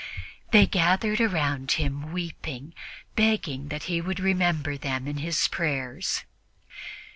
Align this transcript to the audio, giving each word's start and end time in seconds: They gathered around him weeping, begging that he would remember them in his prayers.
They 0.49 0.65
gathered 0.65 1.21
around 1.21 1.73
him 1.73 2.11
weeping, 2.11 2.73
begging 3.15 3.67
that 3.67 3.83
he 3.83 4.01
would 4.01 4.19
remember 4.19 4.75
them 4.75 5.07
in 5.07 5.17
his 5.17 5.47
prayers. 5.47 6.23